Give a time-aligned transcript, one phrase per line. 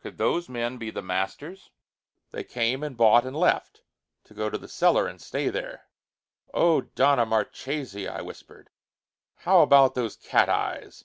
[0.00, 1.68] Could those men be the masters?
[2.30, 3.82] They came and bought and left
[4.24, 5.88] to go to the cellar and stay there!
[6.54, 6.80] "Oh!
[6.80, 8.70] Donna Marchesi!" I whispered.
[9.40, 11.04] "How about those cat eyes?